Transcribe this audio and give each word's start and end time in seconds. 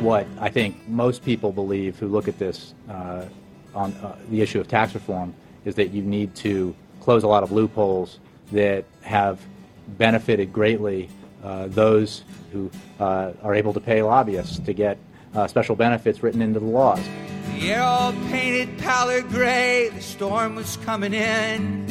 what 0.00 0.26
I 0.38 0.48
think 0.48 0.88
most 0.88 1.24
people 1.24 1.52
believe 1.52 1.98
who 1.98 2.08
look 2.08 2.28
at 2.28 2.38
this 2.38 2.74
uh, 2.88 3.24
on 3.74 3.92
uh, 3.94 4.16
the 4.30 4.40
issue 4.42 4.60
of 4.60 4.68
tax 4.68 4.94
reform 4.94 5.34
is 5.64 5.74
that 5.74 5.90
you 5.90 6.02
need 6.02 6.34
to 6.36 6.74
close 7.00 7.24
a 7.24 7.28
lot 7.28 7.42
of 7.42 7.52
loopholes 7.52 8.20
that 8.52 8.84
have 9.02 9.40
benefited 9.88 10.52
greatly 10.52 11.08
uh, 11.42 11.66
those 11.68 12.22
who 12.52 12.70
uh, 13.00 13.32
are 13.42 13.54
able 13.54 13.72
to 13.72 13.80
pay 13.80 14.02
lobbyists 14.02 14.58
to 14.60 14.72
get 14.72 14.98
uh, 15.34 15.46
special 15.46 15.76
benefits 15.76 16.22
written 16.22 16.42
into 16.42 16.60
the 16.60 16.66
laws. 16.66 17.00
The 17.54 17.72
air 17.72 17.82
all 17.82 18.12
painted 18.30 18.78
pallid 18.78 19.28
gray, 19.28 19.88
the 19.88 20.00
storm 20.00 20.54
was 20.54 20.76
coming 20.78 21.14
in. 21.14 21.86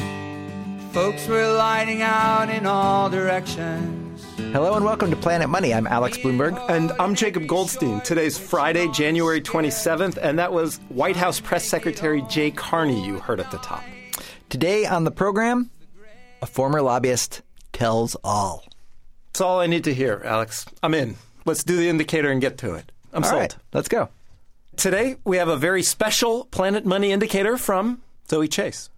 Folks 0.92 1.26
were 1.28 1.52
lining 1.52 2.00
out 2.02 2.48
in 2.48 2.64
all 2.64 3.10
directions. 3.10 3.97
Hello 4.38 4.74
and 4.74 4.84
welcome 4.84 5.10
to 5.10 5.16
Planet 5.16 5.50
Money. 5.50 5.74
I'm 5.74 5.88
Alex 5.88 6.16
Blumberg. 6.16 6.56
And 6.70 6.92
I'm 6.92 7.16
Jacob 7.16 7.48
Goldstein. 7.48 8.00
Today's 8.02 8.38
Friday, 8.38 8.86
January 8.92 9.40
27th, 9.40 10.16
and 10.16 10.38
that 10.38 10.52
was 10.52 10.76
White 10.90 11.16
House 11.16 11.40
Press 11.40 11.66
Secretary 11.66 12.22
Jay 12.30 12.52
Carney 12.52 13.04
you 13.04 13.18
heard 13.18 13.40
at 13.40 13.50
the 13.50 13.58
top. 13.58 13.82
Today 14.48 14.86
on 14.86 15.02
the 15.02 15.10
program, 15.10 15.70
a 16.40 16.46
former 16.46 16.80
lobbyist 16.80 17.42
tells 17.72 18.16
all. 18.22 18.64
That's 19.32 19.40
all 19.40 19.58
I 19.58 19.66
need 19.66 19.82
to 19.84 19.92
hear, 19.92 20.22
Alex. 20.24 20.64
I'm 20.84 20.94
in. 20.94 21.16
Let's 21.44 21.64
do 21.64 21.76
the 21.76 21.88
indicator 21.88 22.30
and 22.30 22.40
get 22.40 22.58
to 22.58 22.74
it. 22.74 22.92
I'm 23.12 23.24
all 23.24 23.30
sold. 23.30 23.40
Right, 23.40 23.56
let's 23.72 23.88
go. 23.88 24.08
Today, 24.76 25.16
we 25.24 25.38
have 25.38 25.48
a 25.48 25.56
very 25.56 25.82
special 25.82 26.44
Planet 26.46 26.86
Money 26.86 27.10
indicator 27.10 27.58
from 27.58 28.02
Zoe 28.30 28.46
Chace. 28.46 28.88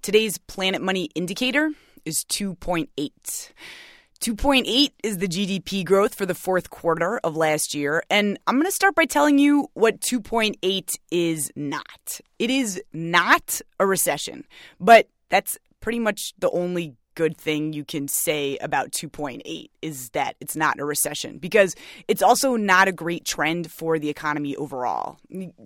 Today's 0.00 0.38
Planet 0.38 0.80
Money 0.80 1.10
indicator 1.14 1.72
is 2.06 2.24
2.8. 2.24 3.50
2.8 4.20 4.90
is 5.04 5.18
the 5.18 5.28
GDP 5.28 5.84
growth 5.84 6.12
for 6.14 6.26
the 6.26 6.34
fourth 6.34 6.70
quarter 6.70 7.18
of 7.22 7.36
last 7.36 7.72
year. 7.72 8.02
And 8.10 8.36
I'm 8.48 8.56
going 8.56 8.66
to 8.66 8.72
start 8.72 8.96
by 8.96 9.04
telling 9.04 9.38
you 9.38 9.68
what 9.74 10.00
2.8 10.00 10.98
is 11.12 11.52
not. 11.54 12.20
It 12.40 12.50
is 12.50 12.82
not 12.92 13.60
a 13.78 13.86
recession, 13.86 14.44
but 14.80 15.08
that's 15.28 15.56
pretty 15.80 16.00
much 16.00 16.34
the 16.38 16.50
only 16.50 16.96
good 17.18 17.36
thing 17.36 17.72
you 17.72 17.84
can 17.84 18.06
say 18.06 18.56
about 18.58 18.92
2.8 18.92 19.70
is 19.82 20.10
that 20.10 20.36
it's 20.40 20.54
not 20.54 20.78
a 20.78 20.84
recession 20.84 21.38
because 21.38 21.74
it's 22.06 22.22
also 22.22 22.54
not 22.54 22.86
a 22.86 22.92
great 22.92 23.24
trend 23.24 23.72
for 23.72 23.98
the 23.98 24.08
economy 24.08 24.54
overall. 24.54 25.18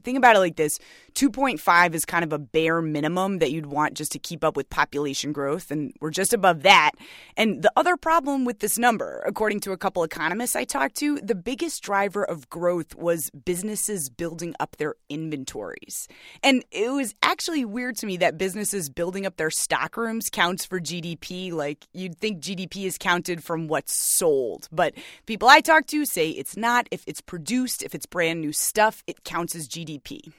Think 0.03 0.17
about 0.17 0.34
it 0.34 0.39
like 0.39 0.56
this 0.56 0.78
2.5 1.14 1.95
is 1.95 2.06
kind 2.06 2.25
of 2.25 2.33
a 2.33 2.39
bare 2.39 2.80
minimum 2.80 3.39
that 3.41 3.53
you'd 3.53 3.67
want 3.67 3.92
just 3.92 4.12
to 4.12 4.19
keep 4.19 4.42
up 4.42 4.56
with 4.56 4.70
population 4.70 5.33
growth, 5.33 5.70
and 5.70 5.92
we're 6.00 6.11
just 6.11 6.33
above 6.33 6.62
that. 6.62 6.92
And 7.36 7.62
the 7.62 7.73
other 7.77 7.98
problem 7.98 8.47
with 8.47 8.61
this 8.61 8.78
number, 8.78 9.23
according 9.27 9.61
to 9.61 9.73
a 9.73 9.77
couple 9.77 10.03
economists 10.05 10.56
I 10.56 10.64
talked 10.64 10.95
to, 10.97 11.19
the 11.19 11.34
biggest 11.34 11.83
driver 11.83 12.25
of 12.25 12.48
growth 12.48 12.95
was 12.95 13.28
businesses 13.30 14.08
building 14.08 14.55
up 14.58 14.77
their 14.77 14.95
inventories. 15.11 16.08
And 16.42 16.64
it 16.70 16.91
was 16.91 17.14
actually 17.23 17.67
weird 17.67 17.97
to 17.98 18.06
me 18.06 18.17
that 18.19 18.39
businesses 18.39 18.89
building 18.89 19.27
up 19.27 19.36
their 19.36 19.50
stockrooms 19.50 20.30
counts 20.30 20.64
for 20.64 20.80
GDP. 20.80 21.42
Like 21.51 21.87
you'd 21.93 22.19
think 22.19 22.41
GDP 22.41 22.87
is 22.87 22.98
counted 22.98 23.43
from 23.43 23.69
what's 23.69 23.95
sold, 24.17 24.69
but 24.71 24.95
people 25.27 25.48
I 25.48 25.61
talk 25.61 25.87
to 25.87 26.05
say 26.05 26.31
it's 26.31 26.57
not. 26.57 26.89
If 26.91 27.03
it's 27.07 27.21
produced, 27.21 27.83
if 27.83 27.95
it's 27.95 28.07
brand 28.07 28.41
new 28.41 28.53
stuff, 28.53 29.03
it 29.07 29.25
counts 29.25 29.55
as 29.55 29.69
GDP. 29.69 30.33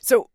So, 0.00 0.28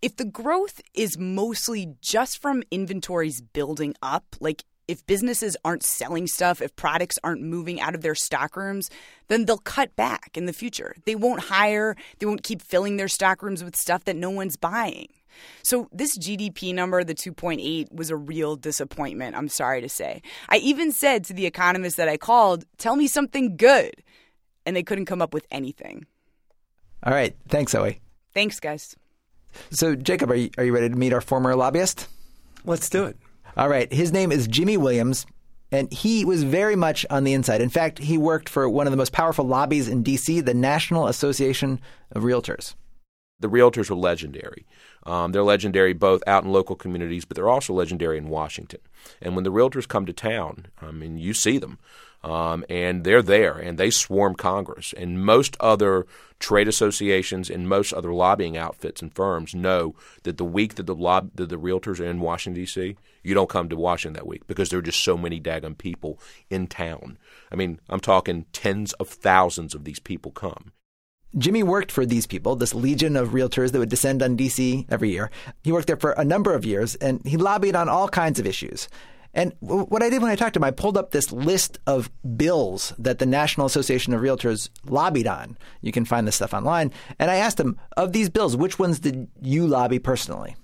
if 0.00 0.16
the 0.16 0.24
growth 0.24 0.80
is 0.94 1.18
mostly 1.18 1.94
just 2.00 2.40
from 2.40 2.62
inventories 2.70 3.40
building 3.40 3.94
up, 4.00 4.24
like 4.40 4.64
if 4.88 5.06
businesses 5.06 5.56
aren't 5.64 5.82
selling 5.82 6.26
stuff, 6.26 6.62
if 6.62 6.74
products 6.74 7.18
aren't 7.22 7.42
moving 7.42 7.80
out 7.80 7.94
of 7.94 8.00
their 8.00 8.14
stockrooms, 8.14 8.88
then 9.28 9.44
they'll 9.44 9.58
cut 9.58 9.94
back 9.96 10.30
in 10.34 10.46
the 10.46 10.52
future. 10.52 10.96
They 11.04 11.14
won't 11.14 11.40
hire, 11.40 11.94
they 12.18 12.26
won't 12.26 12.42
keep 12.42 12.62
filling 12.62 12.96
their 12.96 13.08
stockrooms 13.08 13.62
with 13.62 13.76
stuff 13.76 14.04
that 14.04 14.16
no 14.16 14.30
one's 14.30 14.56
buying. 14.56 15.08
So, 15.62 15.88
this 15.92 16.16
GDP 16.18 16.74
number, 16.74 17.04
the 17.04 17.14
2.8, 17.14 17.92
was 17.92 18.10
a 18.10 18.16
real 18.16 18.56
disappointment, 18.56 19.36
I'm 19.36 19.48
sorry 19.48 19.80
to 19.80 19.88
say. 19.88 20.22
I 20.48 20.58
even 20.58 20.92
said 20.92 21.24
to 21.24 21.32
the 21.32 21.46
economist 21.46 21.96
that 21.96 22.08
I 22.08 22.16
called, 22.16 22.64
tell 22.78 22.96
me 22.96 23.06
something 23.06 23.56
good. 23.56 23.92
And 24.66 24.76
they 24.76 24.82
couldn't 24.82 25.06
come 25.06 25.22
up 25.22 25.32
with 25.32 25.46
anything. 25.50 26.06
All 27.02 27.12
right. 27.12 27.34
Thanks, 27.48 27.72
Zoe. 27.72 28.00
Thanks, 28.34 28.60
guys. 28.60 28.96
So, 29.70 29.94
Jacob, 29.94 30.30
are 30.30 30.34
you, 30.34 30.50
are 30.58 30.64
you 30.64 30.74
ready 30.74 30.88
to 30.88 30.96
meet 30.96 31.12
our 31.12 31.20
former 31.20 31.54
lobbyist? 31.54 32.08
Let's 32.64 32.90
do 32.90 33.04
it. 33.04 33.16
All 33.56 33.68
right. 33.68 33.90
His 33.92 34.12
name 34.12 34.30
is 34.30 34.46
Jimmy 34.46 34.76
Williams, 34.76 35.26
and 35.72 35.92
he 35.92 36.24
was 36.24 36.44
very 36.44 36.76
much 36.76 37.06
on 37.10 37.24
the 37.24 37.32
inside. 37.32 37.60
In 37.60 37.70
fact, 37.70 37.98
he 37.98 38.18
worked 38.18 38.48
for 38.48 38.68
one 38.68 38.86
of 38.86 38.90
the 38.90 38.96
most 38.96 39.12
powerful 39.12 39.44
lobbies 39.44 39.88
in 39.88 40.02
D.C., 40.02 40.40
the 40.40 40.54
National 40.54 41.06
Association 41.06 41.80
of 42.12 42.22
Realtors. 42.22 42.74
The 43.40 43.48
realtors 43.48 43.88
were 43.88 43.96
legendary. 43.96 44.66
Um, 45.08 45.32
they're 45.32 45.42
legendary 45.42 45.94
both 45.94 46.22
out 46.26 46.44
in 46.44 46.52
local 46.52 46.76
communities, 46.76 47.24
but 47.24 47.34
they're 47.34 47.48
also 47.48 47.72
legendary 47.72 48.18
in 48.18 48.28
Washington. 48.28 48.80
And 49.22 49.34
when 49.34 49.44
the 49.44 49.50
realtors 49.50 49.88
come 49.88 50.04
to 50.04 50.12
town, 50.12 50.66
I 50.82 50.90
mean, 50.90 51.16
you 51.16 51.32
see 51.32 51.56
them. 51.56 51.78
Um, 52.22 52.64
and 52.68 53.04
they're 53.04 53.22
there 53.22 53.56
and 53.56 53.78
they 53.78 53.90
swarm 53.90 54.34
Congress. 54.34 54.92
And 54.92 55.24
most 55.24 55.56
other 55.60 56.06
trade 56.40 56.68
associations 56.68 57.48
and 57.48 57.66
most 57.68 57.94
other 57.94 58.12
lobbying 58.12 58.58
outfits 58.58 59.00
and 59.00 59.14
firms 59.14 59.54
know 59.54 59.94
that 60.24 60.36
the 60.36 60.44
week 60.44 60.74
that 60.74 60.86
the, 60.86 60.94
lob- 60.94 61.30
that 61.36 61.48
the 61.48 61.58
realtors 61.58 62.00
are 62.00 62.04
in 62.04 62.20
Washington, 62.20 62.60
D.C., 62.60 62.96
you 63.22 63.34
don't 63.34 63.48
come 63.48 63.70
to 63.70 63.76
Washington 63.76 64.14
that 64.14 64.26
week 64.26 64.46
because 64.46 64.68
there 64.68 64.80
are 64.80 64.82
just 64.82 65.02
so 65.02 65.16
many 65.16 65.40
daggum 65.40 65.78
people 65.78 66.20
in 66.50 66.66
town. 66.66 67.16
I 67.50 67.56
mean, 67.56 67.80
I'm 67.88 68.00
talking 68.00 68.44
tens 68.52 68.92
of 68.94 69.08
thousands 69.08 69.74
of 69.74 69.84
these 69.84 70.00
people 70.00 70.32
come. 70.32 70.72
Jimmy 71.36 71.62
worked 71.62 71.92
for 71.92 72.06
these 72.06 72.26
people, 72.26 72.56
this 72.56 72.74
legion 72.74 73.16
of 73.16 73.30
realtors 73.30 73.72
that 73.72 73.78
would 73.78 73.90
descend 73.90 74.22
on 74.22 74.34
D.C. 74.36 74.86
every 74.88 75.10
year. 75.10 75.30
He 75.62 75.72
worked 75.72 75.86
there 75.86 75.96
for 75.96 76.12
a 76.12 76.24
number 76.24 76.54
of 76.54 76.64
years 76.64 76.94
and 76.96 77.20
he 77.26 77.36
lobbied 77.36 77.76
on 77.76 77.88
all 77.88 78.08
kinds 78.08 78.38
of 78.38 78.46
issues. 78.46 78.88
And 79.34 79.52
what 79.60 80.02
I 80.02 80.08
did 80.08 80.22
when 80.22 80.30
I 80.30 80.36
talked 80.36 80.54
to 80.54 80.58
him, 80.58 80.64
I 80.64 80.70
pulled 80.70 80.96
up 80.96 81.10
this 81.10 81.30
list 81.30 81.78
of 81.86 82.10
bills 82.36 82.94
that 82.98 83.18
the 83.18 83.26
National 83.26 83.66
Association 83.66 84.14
of 84.14 84.22
Realtors 84.22 84.70
lobbied 84.86 85.26
on. 85.26 85.58
You 85.82 85.92
can 85.92 86.06
find 86.06 86.26
this 86.26 86.36
stuff 86.36 86.54
online. 86.54 86.92
And 87.18 87.30
I 87.30 87.36
asked 87.36 87.60
him, 87.60 87.78
of 87.96 88.14
these 88.14 88.30
bills, 88.30 88.56
which 88.56 88.78
ones 88.78 88.98
did 88.98 89.28
you 89.42 89.66
lobby 89.66 89.98
personally? 89.98 90.56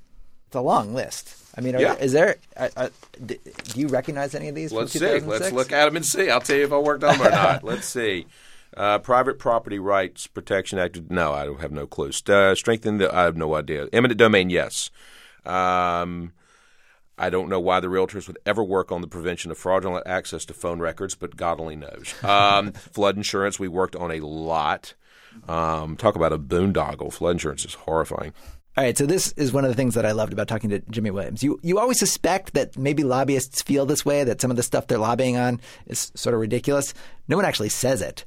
It's 0.46 0.56
a 0.56 0.62
long 0.62 0.94
list. 0.94 1.36
I 1.56 1.60
mean, 1.60 1.76
are, 1.76 1.80
Yeah. 1.80 1.94
is 1.96 2.12
there? 2.12 2.36
Uh, 2.56 2.68
uh, 2.76 2.88
d- 3.24 3.38
do 3.64 3.80
you 3.80 3.86
recognize 3.88 4.34
any 4.34 4.48
of 4.48 4.54
these? 4.54 4.72
Let's 4.72 4.92
see. 4.92 5.20
Let's 5.20 5.52
look 5.52 5.70
at 5.70 5.84
them 5.84 5.96
and 5.96 6.04
see. 6.04 6.30
I'll 6.30 6.40
tell 6.40 6.56
you 6.56 6.64
if 6.64 6.72
I 6.72 6.78
worked 6.78 7.04
on 7.04 7.18
them 7.18 7.26
or 7.26 7.30
not. 7.30 7.62
Let's 7.64 7.86
see. 7.86 8.26
Uh, 8.76 8.98
Private 8.98 9.38
Property 9.38 9.78
Rights 9.78 10.26
Protection 10.26 10.78
Act. 10.78 11.00
No, 11.10 11.32
I 11.32 11.44
don't 11.44 11.60
have 11.60 11.72
no 11.72 11.86
clue. 11.86 12.10
Uh, 12.28 12.54
strengthen 12.54 12.98
the. 12.98 13.14
I 13.14 13.22
have 13.22 13.36
no 13.36 13.54
idea. 13.54 13.88
Eminent 13.92 14.18
domain. 14.18 14.50
Yes. 14.50 14.90
Um, 15.44 16.32
I 17.16 17.30
don't 17.30 17.48
know 17.48 17.60
why 17.60 17.80
the 17.80 17.86
realtors 17.86 18.26
would 18.26 18.38
ever 18.44 18.64
work 18.64 18.90
on 18.90 19.00
the 19.00 19.06
prevention 19.06 19.50
of 19.50 19.58
fraudulent 19.58 20.06
access 20.06 20.44
to 20.46 20.54
phone 20.54 20.80
records, 20.80 21.14
but 21.14 21.36
God 21.36 21.60
only 21.60 21.76
knows. 21.76 22.14
Um, 22.24 22.72
flood 22.72 23.16
insurance. 23.16 23.58
We 23.58 23.68
worked 23.68 23.94
on 23.94 24.10
a 24.10 24.20
lot. 24.20 24.94
Um, 25.48 25.96
talk 25.96 26.16
about 26.16 26.32
a 26.32 26.38
boondoggle. 26.38 27.12
Flood 27.12 27.32
insurance 27.32 27.64
is 27.64 27.74
horrifying. 27.74 28.32
All 28.76 28.82
right, 28.82 28.98
so 28.98 29.06
this 29.06 29.30
is 29.32 29.52
one 29.52 29.64
of 29.64 29.70
the 29.70 29.76
things 29.76 29.94
that 29.94 30.04
I 30.04 30.10
loved 30.10 30.32
about 30.32 30.48
talking 30.48 30.70
to 30.70 30.80
Jimmy 30.90 31.12
Williams. 31.12 31.44
You 31.44 31.60
you 31.62 31.78
always 31.78 31.98
suspect 32.00 32.54
that 32.54 32.76
maybe 32.76 33.04
lobbyists 33.04 33.62
feel 33.62 33.86
this 33.86 34.04
way, 34.04 34.24
that 34.24 34.40
some 34.40 34.50
of 34.50 34.56
the 34.56 34.64
stuff 34.64 34.88
they're 34.88 34.98
lobbying 34.98 35.36
on 35.36 35.60
is 35.86 36.10
sort 36.16 36.34
of 36.34 36.40
ridiculous. 36.40 36.92
No 37.28 37.36
one 37.36 37.44
actually 37.44 37.68
says 37.68 38.02
it, 38.02 38.24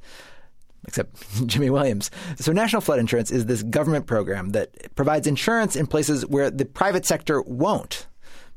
except 0.86 1.16
Jimmy 1.46 1.70
Williams. 1.70 2.10
So 2.36 2.52
National 2.52 2.80
Flood 2.80 2.98
Insurance 2.98 3.30
is 3.30 3.46
this 3.46 3.62
government 3.62 4.06
program 4.06 4.50
that 4.50 4.94
provides 4.94 5.26
insurance 5.26 5.76
in 5.76 5.86
places 5.86 6.26
where 6.26 6.50
the 6.50 6.64
private 6.64 7.04
sector 7.06 7.42
won't. 7.42 8.06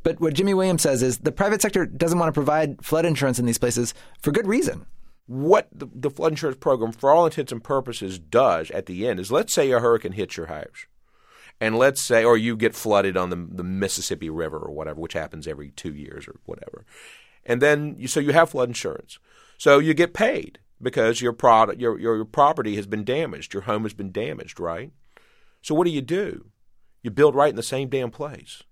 But 0.03 0.19
what 0.19 0.33
Jimmy 0.33 0.53
Williams 0.53 0.81
says 0.81 1.03
is 1.03 1.19
the 1.19 1.31
private 1.31 1.61
sector 1.61 1.85
doesn't 1.85 2.17
want 2.17 2.29
to 2.29 2.33
provide 2.33 2.83
flood 2.83 3.05
insurance 3.05 3.37
in 3.37 3.45
these 3.45 3.59
places 3.59 3.93
for 4.19 4.31
good 4.31 4.47
reason. 4.47 4.85
what 5.27 5.67
the, 5.71 5.87
the 5.93 6.09
flood 6.09 6.33
insurance 6.33 6.57
program, 6.59 6.91
for 6.91 7.11
all 7.11 7.25
intents 7.25 7.51
and 7.51 7.63
purposes, 7.63 8.19
does 8.19 8.69
at 8.71 8.85
the 8.85 9.07
end 9.07 9.19
is 9.19 9.31
let's 9.31 9.53
say 9.53 9.71
a 9.71 9.79
hurricane 9.79 10.11
hits 10.13 10.35
your 10.35 10.47
house. 10.47 10.87
And 11.59 11.77
let's 11.77 12.03
say, 12.03 12.23
or 12.23 12.37
you 12.37 12.57
get 12.57 12.75
flooded 12.75 13.15
on 13.15 13.29
the, 13.29 13.35
the 13.35 13.63
Mississippi 13.63 14.29
River 14.29 14.57
or 14.57 14.71
whatever, 14.73 14.99
which 14.99 15.13
happens 15.13 15.47
every 15.47 15.69
two 15.69 15.93
years 15.93 16.27
or 16.27 16.37
whatever. 16.45 16.85
And 17.45 17.61
then, 17.61 17.95
you, 17.99 18.07
so 18.07 18.19
you 18.19 18.33
have 18.33 18.49
flood 18.49 18.69
insurance. 18.69 19.19
So 19.57 19.77
you 19.77 19.93
get 19.93 20.13
paid 20.13 20.57
because 20.81 21.21
your, 21.21 21.33
product, 21.33 21.79
your, 21.79 21.99
your, 21.99 22.15
your 22.17 22.25
property 22.25 22.75
has 22.75 22.87
been 22.87 23.03
damaged, 23.03 23.53
your 23.53 23.63
home 23.63 23.83
has 23.83 23.93
been 23.93 24.11
damaged, 24.11 24.59
right? 24.59 24.91
So 25.61 25.75
what 25.75 25.85
do 25.85 25.91
you 25.91 26.01
do? 26.01 26.45
You 27.03 27.11
build 27.11 27.35
right 27.35 27.49
in 27.49 27.55
the 27.55 27.63
same 27.63 27.89
damn 27.89 28.11
place. 28.11 28.63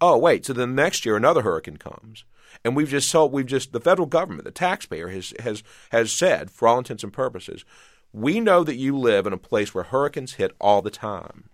Oh, 0.00 0.18
wait, 0.18 0.44
so 0.44 0.52
then 0.52 0.74
next 0.74 1.04
year 1.04 1.16
another 1.16 1.42
hurricane 1.42 1.76
comes. 1.76 2.24
And 2.64 2.76
we've 2.76 2.88
just 2.88 3.08
sold, 3.08 3.32
we've 3.32 3.46
just, 3.46 3.72
the 3.72 3.80
federal 3.80 4.06
government, 4.06 4.44
the 4.44 4.50
taxpayer 4.50 5.08
has, 5.08 5.32
has, 5.40 5.62
has 5.90 6.16
said, 6.16 6.50
for 6.50 6.68
all 6.68 6.78
intents 6.78 7.02
and 7.02 7.12
purposes, 7.12 7.64
we 8.12 8.38
know 8.40 8.62
that 8.64 8.76
you 8.76 8.96
live 8.96 9.26
in 9.26 9.32
a 9.32 9.38
place 9.38 9.74
where 9.74 9.84
hurricanes 9.84 10.34
hit 10.34 10.54
all 10.60 10.82
the 10.82 10.90
time. 10.90 11.48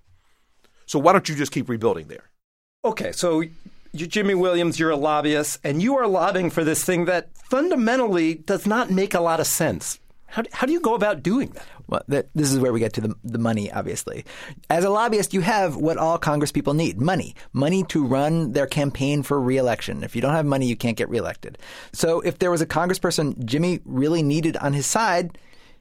So 0.86 0.98
why 0.98 1.12
don't 1.12 1.28
you 1.28 1.34
just 1.34 1.52
keep 1.52 1.68
rebuilding 1.68 2.08
there? 2.08 2.30
Okay, 2.84 3.12
so 3.12 3.42
you're 3.92 4.08
Jimmy 4.08 4.34
Williams, 4.34 4.78
you're 4.78 4.90
a 4.90 4.96
lobbyist, 4.96 5.58
and 5.64 5.82
you 5.82 5.96
are 5.96 6.06
lobbying 6.06 6.50
for 6.50 6.64
this 6.64 6.84
thing 6.84 7.06
that 7.06 7.36
fundamentally 7.36 8.34
does 8.34 8.66
not 8.66 8.90
make 8.90 9.14
a 9.14 9.20
lot 9.20 9.40
of 9.40 9.46
sense. 9.46 9.98
How 10.26 10.42
do, 10.42 10.50
how 10.52 10.66
do 10.66 10.72
you 10.72 10.80
go 10.80 10.94
about 10.94 11.24
doing 11.24 11.50
that? 11.50 11.66
Well, 11.88 12.04
th- 12.08 12.26
this 12.36 12.52
is 12.52 12.60
where 12.60 12.72
we 12.72 12.78
get 12.78 12.92
to 12.94 13.00
the, 13.00 13.14
the 13.24 13.38
money, 13.38 13.72
obviously. 13.72 14.24
As 14.68 14.84
a 14.84 14.90
lobbyist, 14.90 15.34
you 15.34 15.40
have 15.40 15.74
what 15.74 15.98
all 15.98 16.18
Congress 16.18 16.52
people 16.52 16.72
need 16.72 17.00
money. 17.00 17.34
Money 17.52 17.82
to 17.84 18.06
run 18.06 18.52
their 18.52 18.68
campaign 18.68 19.24
for 19.24 19.40
reelection. 19.40 20.04
If 20.04 20.14
you 20.14 20.22
don't 20.22 20.34
have 20.34 20.46
money, 20.46 20.66
you 20.66 20.76
can't 20.76 20.96
get 20.96 21.08
reelected. 21.08 21.58
So 21.92 22.20
if 22.20 22.38
there 22.38 22.52
was 22.52 22.60
a 22.60 22.66
congressperson 22.66 23.44
Jimmy 23.44 23.80
really 23.84 24.22
needed 24.22 24.56
on 24.58 24.72
his 24.72 24.86
side, 24.86 25.36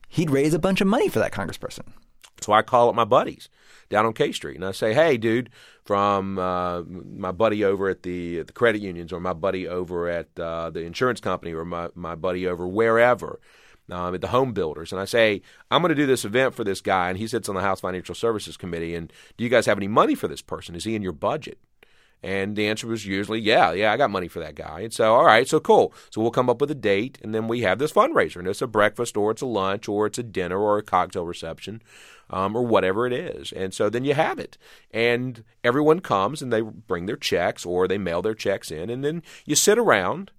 he'd 0.08 0.32
raise 0.32 0.56
a 0.56 0.60
bunch 0.60 0.82
of 0.82 0.88
money 0.88 1.10
for 1.10 1.20
that 1.20 1.32
congressperson. 1.32 1.94
So 2.42 2.54
I 2.54 2.62
call 2.62 2.90
up 2.90 2.96
my 2.96 3.06
buddies 3.06 3.50
down 3.90 4.06
on 4.06 4.14
K 4.14 4.32
Street 4.32 4.56
and 4.56 4.66
I 4.66 4.72
say, 4.72 4.94
"Hey, 4.94 5.18
dude, 5.18 5.50
from 5.84 6.38
uh, 6.38 6.82
my 6.84 7.32
buddy 7.32 7.64
over 7.64 7.90
at 7.90 8.04
the 8.04 8.40
at 8.40 8.48
the 8.48 8.54
credit 8.54 8.82
unions, 8.82 9.12
or 9.12 9.20
my 9.20 9.34
buddy 9.34 9.68
over 9.68 10.08
at 10.08 10.40
uh, 10.40 10.70
the 10.70 10.82
insurance 10.82 11.20
company, 11.20 11.54
or 11.54 11.66
my 11.66 11.90
my 11.96 12.16
buddy 12.16 12.48
over 12.48 12.68
wherever." 12.68 13.40
Um, 13.92 14.14
at 14.14 14.22
the 14.22 14.28
home 14.28 14.54
builders, 14.54 14.92
and 14.92 15.02
I 15.02 15.06
say, 15.06 15.42
I'm 15.72 15.82
going 15.82 15.90
to 15.90 15.96
do 15.96 16.06
this 16.06 16.24
event 16.24 16.54
for 16.54 16.64
this 16.64 16.80
guy, 16.80 17.10
and 17.10 17.18
he 17.18 17.26
sits 17.26 17.50
on 17.50 17.56
the 17.56 17.62
House 17.62 17.80
Financial 17.80 18.14
Services 18.14 18.56
Committee. 18.56 18.94
And 18.94 19.12
do 19.36 19.44
you 19.44 19.50
guys 19.50 19.66
have 19.66 19.80
any 19.80 19.88
money 19.88 20.14
for 20.14 20.28
this 20.28 20.44
person? 20.44 20.76
Is 20.76 20.84
he 20.84 20.94
in 20.94 21.02
your 21.02 21.12
budget? 21.12 21.58
And 22.22 22.56
the 22.56 22.68
answer 22.68 22.88
was 22.88 23.06
usually, 23.06 23.40
yeah, 23.40 23.72
yeah, 23.72 23.94
I 23.94 23.98
got 23.98 24.12
money 24.12 24.28
for 24.28 24.40
that 24.40 24.56
guy. 24.56 24.82
And 24.82 24.94
so, 24.94 25.16
all 25.16 25.26
right, 25.26 25.48
so 25.48 25.60
cool. 25.60 25.94
So 26.10 26.22
we'll 26.22 26.32
come 26.32 26.50
up 26.50 26.60
with 26.60 26.70
a 26.70 26.76
date, 26.76 27.18
and 27.22 27.34
then 27.34 27.48
we 27.48 27.62
have 27.62 27.80
this 27.80 27.94
fundraiser. 27.94 28.38
And 28.38 28.48
it's 28.48 28.62
a 28.62 28.68
breakfast, 28.68 29.16
or 29.16 29.32
it's 29.32 29.42
a 29.42 29.46
lunch, 29.46 29.88
or 29.88 30.06
it's 30.06 30.18
a 30.18 30.24
dinner, 30.24 30.60
or 30.60 30.78
a 30.78 30.84
cocktail 30.84 31.26
reception, 31.26 31.82
um, 32.30 32.56
or 32.56 32.66
whatever 32.66 33.08
it 33.08 33.14
is. 33.14 33.54
And 33.54 33.74
so 33.74 33.90
then 33.90 34.04
you 34.04 34.16
have 34.16 34.38
it. 34.38 34.58
And 34.92 35.46
everyone 35.64 36.02
comes 36.02 36.42
and 36.42 36.52
they 36.52 36.62
bring 36.62 37.06
their 37.06 37.16
checks, 37.16 37.66
or 37.66 37.88
they 37.88 37.98
mail 37.98 38.22
their 38.22 38.36
checks 38.36 38.70
in. 38.70 38.90
And 38.90 39.04
then 39.04 39.24
you 39.46 39.56
sit 39.56 39.78
around 39.78 40.32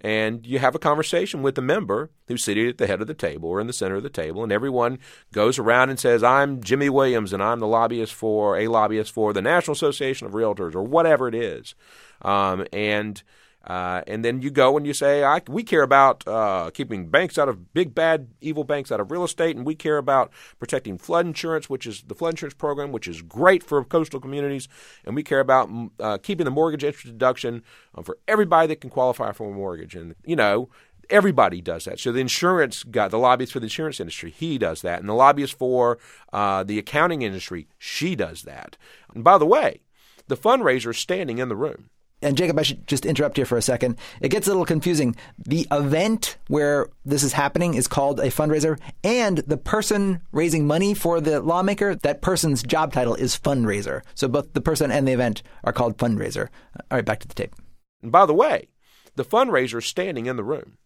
and 0.00 0.46
you 0.46 0.58
have 0.58 0.74
a 0.74 0.78
conversation 0.78 1.42
with 1.42 1.54
the 1.54 1.62
member 1.62 2.10
who's 2.26 2.44
seated 2.44 2.68
at 2.68 2.78
the 2.78 2.86
head 2.86 3.00
of 3.00 3.06
the 3.06 3.14
table 3.14 3.48
or 3.48 3.60
in 3.60 3.66
the 3.66 3.72
center 3.72 3.96
of 3.96 4.02
the 4.02 4.10
table, 4.10 4.42
and 4.42 4.52
everyone 4.52 4.98
goes 5.32 5.58
around 5.58 5.90
and 5.90 5.98
says, 5.98 6.22
"I'm 6.22 6.62
Jimmy 6.62 6.88
Williams, 6.88 7.32
and 7.32 7.42
I'm 7.42 7.60
the 7.60 7.66
lobbyist 7.66 8.14
for 8.14 8.58
a 8.58 8.68
lobbyist 8.68 9.12
for 9.12 9.32
the 9.32 9.42
National 9.42 9.72
Association 9.72 10.26
of 10.26 10.32
Realtors, 10.34 10.74
or 10.74 10.82
whatever 10.82 11.28
it 11.28 11.34
is," 11.34 11.74
um, 12.22 12.66
and 12.72 13.22
uh, 13.64 14.02
and 14.06 14.24
then 14.24 14.40
you 14.40 14.50
go 14.50 14.76
and 14.76 14.86
you 14.86 14.94
say, 14.94 15.24
we 15.48 15.62
care 15.62 15.82
about 15.82 16.26
uh, 16.26 16.70
keeping 16.72 17.08
banks 17.08 17.36
out 17.36 17.48
of 17.48 17.74
big, 17.74 17.94
bad, 17.94 18.28
evil 18.40 18.64
banks 18.64 18.90
out 18.90 19.00
of 19.00 19.10
real 19.10 19.24
estate, 19.24 19.56
and 19.56 19.66
we 19.66 19.74
care 19.74 19.98
about 19.98 20.30
protecting 20.58 20.96
flood 20.96 21.26
insurance, 21.26 21.68
which 21.68 21.86
is 21.86 22.02
the 22.02 22.14
flood 22.14 22.34
insurance 22.34 22.54
program, 22.54 22.92
which 22.92 23.08
is 23.08 23.20
great 23.20 23.62
for 23.62 23.84
coastal 23.84 24.20
communities, 24.20 24.68
and 25.04 25.14
we 25.14 25.22
care 25.22 25.40
about 25.40 25.68
uh, 26.00 26.18
keeping 26.18 26.44
the 26.44 26.50
mortgage 26.50 26.84
interest 26.84 27.06
deduction 27.06 27.62
uh, 27.94 28.02
for 28.02 28.18
everybody 28.26 28.68
that 28.68 28.80
can 28.80 28.90
qualify 28.90 29.32
for 29.32 29.50
a 29.50 29.54
mortgage. 29.54 29.94
And, 29.94 30.14
you 30.24 30.36
know, 30.36 30.70
everybody 31.10 31.60
does 31.60 31.84
that. 31.84 31.98
So 31.98 32.12
the 32.12 32.20
insurance 32.20 32.84
guy, 32.84 33.08
the 33.08 33.18
lobbyist 33.18 33.52
for 33.52 33.60
the 33.60 33.66
insurance 33.66 34.00
industry, 34.00 34.30
he 34.30 34.56
does 34.58 34.82
that. 34.82 35.00
And 35.00 35.08
the 35.08 35.14
lobbyist 35.14 35.58
for 35.58 35.98
uh, 36.32 36.64
the 36.64 36.78
accounting 36.78 37.22
industry, 37.22 37.66
she 37.76 38.14
does 38.14 38.42
that. 38.42 38.76
And 39.14 39.24
by 39.24 39.38
the 39.38 39.46
way, 39.46 39.80
the 40.28 40.36
fundraiser 40.36 40.90
is 40.90 40.98
standing 40.98 41.38
in 41.38 41.48
the 41.48 41.56
room 41.56 41.90
and 42.20 42.36
Jacob, 42.36 42.58
I 42.58 42.62
should 42.62 42.86
just 42.86 43.06
interrupt 43.06 43.36
here 43.36 43.46
for 43.46 43.56
a 43.56 43.62
second. 43.62 43.96
It 44.20 44.30
gets 44.30 44.46
a 44.46 44.50
little 44.50 44.64
confusing. 44.64 45.14
The 45.38 45.66
event 45.70 46.36
where 46.48 46.88
this 47.04 47.22
is 47.22 47.32
happening 47.32 47.74
is 47.74 47.86
called 47.86 48.18
a 48.20 48.30
fundraiser, 48.30 48.78
and 49.04 49.38
the 49.38 49.56
person 49.56 50.20
raising 50.32 50.66
money 50.66 50.94
for 50.94 51.20
the 51.20 51.40
lawmaker, 51.40 51.94
that 51.94 52.22
person's 52.22 52.62
job 52.62 52.92
title 52.92 53.14
is 53.14 53.38
fundraiser. 53.38 54.02
So 54.14 54.28
both 54.28 54.52
the 54.52 54.60
person 54.60 54.90
and 54.90 55.06
the 55.06 55.12
event 55.12 55.42
are 55.64 55.72
called 55.72 55.96
fundraiser. 55.96 56.48
All 56.76 56.96
right, 56.96 57.04
back 57.04 57.20
to 57.20 57.28
the 57.28 57.34
tape. 57.34 57.54
And 58.02 58.10
by 58.12 58.26
the 58.26 58.34
way, 58.34 58.68
the 59.14 59.24
fundraiser 59.24 59.78
is 59.78 59.86
standing 59.86 60.26
in 60.26 60.36
the 60.36 60.44
room, 60.44 60.78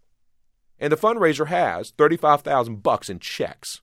and 0.78 0.92
the 0.92 0.96
fundraiser 0.96 1.48
has 1.48 1.90
thirty-five 1.90 2.42
thousand 2.42 2.82
bucks 2.82 3.08
in 3.08 3.18
checks 3.18 3.80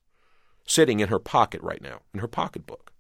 sitting 0.68 1.00
in 1.00 1.10
her 1.10 1.19
pocket 1.19 1.62
right 1.62 1.81
now, 1.81 2.01
in 2.13 2.19
her 2.19 2.28
pocketbook. 2.28 2.92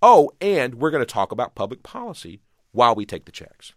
Oh, 0.00 0.30
and 0.40 0.76
we're 0.76 0.90
going 0.90 1.02
to 1.02 1.06
talk 1.06 1.30
about 1.30 1.54
public 1.54 1.82
policy 1.82 2.40
while 2.72 2.94
we 2.94 3.06
take 3.06 3.24
the 3.24 3.32
checks. 3.32 3.72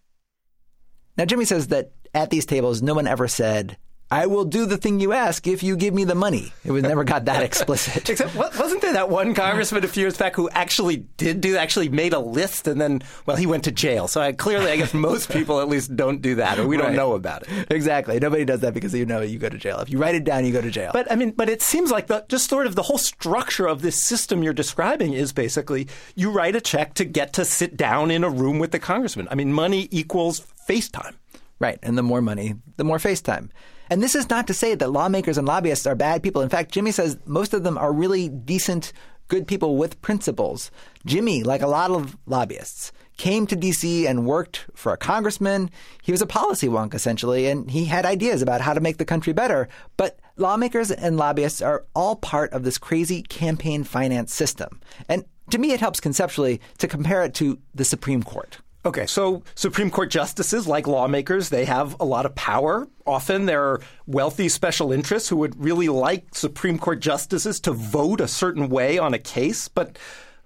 Now, 1.18 1.26
Jimmy 1.26 1.46
says 1.46 1.68
that 1.68 1.92
at 2.14 2.30
these 2.30 2.46
tables, 2.46 2.82
no 2.82 2.94
one 2.94 3.08
ever 3.08 3.28
said, 3.28 3.78
I 4.12 4.28
will 4.28 4.46
do 4.46 4.68
the 4.68 4.78
thing 4.78 5.00
you 5.00 5.14
ask 5.14 5.48
if 5.48 5.64
you 5.64 5.76
give 5.76 5.94
me 5.94 6.04
the 6.04 6.14
money. 6.14 6.54
It 6.64 6.72
was 6.72 6.84
never 6.84 7.04
got 7.04 7.26
that 7.26 7.42
explicit. 7.50 8.08
Except, 8.08 8.36
wasn't 8.36 8.82
there 8.82 8.94
that 8.94 9.10
one 9.10 9.34
congressman 9.34 9.84
a 9.84 9.88
few 9.88 10.02
years 10.02 10.16
back 10.16 10.36
who 10.36 10.48
actually 10.50 10.98
did 11.18 11.42
do, 11.42 11.58
actually 11.58 11.90
made 11.90 12.14
a 12.14 12.20
list 12.20 12.68
and 12.68 12.80
then, 12.80 13.02
well, 13.26 13.36
he 13.36 13.48
went 13.48 13.64
to 13.64 13.72
jail. 13.72 14.08
So 14.08 14.22
I, 14.22 14.32
clearly, 14.32 14.72
I 14.72 14.78
guess 14.78 14.94
most 14.94 15.32
people 15.32 15.60
at 15.60 15.68
least 15.68 15.96
don't 15.96 16.22
do 16.22 16.36
that 16.36 16.60
or 16.60 16.68
we 16.68 16.78
don't 16.78 16.96
know 16.96 17.14
about 17.14 17.44
it. 17.48 17.72
Exactly. 17.72 18.20
Nobody 18.20 18.46
does 18.46 18.60
that 18.60 18.76
because 18.76 18.94
you 18.94 19.08
know 19.08 19.22
you 19.22 19.40
go 19.40 19.50
to 19.50 19.58
jail. 19.58 19.80
If 19.80 19.90
you 19.90 19.98
write 19.98 20.16
it 20.16 20.24
down, 20.24 20.46
you 20.46 20.54
go 20.54 20.62
to 20.62 20.72
jail. 20.72 20.92
But 20.94 21.12
I 21.12 21.16
mean, 21.16 21.32
but 21.32 21.50
it 21.50 21.64
seems 21.64 21.90
like 21.90 22.06
the, 22.06 22.24
just 22.30 22.48
sort 22.48 22.68
of 22.68 22.76
the 22.76 22.84
whole 22.84 23.00
structure 23.00 23.68
of 23.68 23.82
this 23.82 24.04
system 24.04 24.44
you're 24.44 24.54
describing 24.54 25.14
is 25.14 25.34
basically 25.34 25.88
you 26.16 26.30
write 26.30 26.56
a 26.56 26.62
check 26.62 26.94
to 26.96 27.06
get 27.06 27.34
to 27.34 27.44
sit 27.44 27.76
down 27.76 28.12
in 28.12 28.24
a 28.24 28.30
room 28.30 28.60
with 28.60 28.72
the 28.72 28.80
congressman. 28.80 29.28
I 29.32 29.36
mean, 29.36 29.52
money 29.52 29.88
equals 29.90 30.46
FaceTime. 30.70 31.16
Right. 31.58 31.80
And 31.82 31.98
the 31.98 32.04
more 32.04 32.22
money, 32.22 32.56
the 32.78 32.84
more 32.84 32.98
FaceTime. 32.98 33.50
And 33.90 34.02
this 34.02 34.16
is 34.16 34.30
not 34.30 34.48
to 34.48 34.54
say 34.54 34.76
that 34.76 34.92
lawmakers 34.92 35.38
and 35.38 35.48
lobbyists 35.48 35.86
are 35.86 35.96
bad 35.96 36.24
people. 36.24 36.42
In 36.42 36.50
fact, 36.50 36.72
Jimmy 36.72 36.92
says 36.92 37.18
most 37.26 37.54
of 37.54 37.64
them 37.64 37.78
are 37.78 37.94
really 37.94 38.30
decent, 38.30 38.94
good 39.28 39.48
people 39.48 39.78
with 39.78 40.02
principles. 40.02 40.72
Jimmy, 41.06 41.44
like 41.44 41.62
a 41.62 41.68
lot 41.68 41.92
of 41.92 42.18
lobbyists, 42.26 42.92
came 43.18 43.48
to 43.48 43.56
D.C. 43.56 44.08
and 44.08 44.26
worked 44.26 44.66
for 44.74 44.92
a 44.92 44.98
congressman. 44.98 45.70
He 46.02 46.12
was 46.12 46.22
a 46.22 46.28
policy 46.28 46.68
wonk, 46.68 46.94
essentially, 46.94 47.48
and 47.48 47.70
he 47.72 47.86
had 47.86 48.06
ideas 48.06 48.42
about 48.42 48.62
how 48.62 48.74
to 48.74 48.82
make 48.82 48.98
the 48.98 49.06
country 49.06 49.34
better. 49.34 49.70
But 49.98 50.20
lawmakers 50.36 50.92
and 50.92 51.18
lobbyists 51.18 51.62
are 51.62 51.86
all 51.96 52.18
part 52.18 52.52
of 52.52 52.64
this 52.64 52.78
crazy 52.78 53.22
campaign 53.22 53.84
finance 53.84 54.34
system. 54.34 54.82
And 55.08 55.26
to 55.52 55.58
me, 55.58 55.72
it 55.72 55.80
helps 55.80 56.00
conceptually 56.00 56.60
to 56.80 56.88
compare 56.88 57.24
it 57.24 57.34
to 57.36 57.60
the 57.74 57.86
Supreme 57.86 58.24
Court. 58.24 58.58
Okay, 58.86 59.08
so 59.08 59.42
Supreme 59.56 59.90
Court 59.90 60.12
justices, 60.12 60.68
like 60.68 60.86
lawmakers, 60.86 61.50
they 61.50 61.66
have 61.66 61.96
a 62.00 62.06
lot 62.06 62.28
of 62.28 62.36
power. 62.36 62.88
Often 63.08 63.48
there 63.48 63.64
are 63.64 63.82
wealthy 64.06 64.48
special 64.48 64.92
interests 64.92 65.28
who 65.28 65.38
would 65.38 65.60
really 65.62 65.90
like 65.90 66.36
Supreme 66.36 66.78
Court 66.78 67.00
justices 67.00 67.60
to 67.62 67.72
vote 67.72 68.22
a 68.22 68.28
certain 68.28 68.70
way 68.70 69.00
on 69.00 69.16
a 69.16 69.20
case. 69.20 69.68
But 69.70 69.98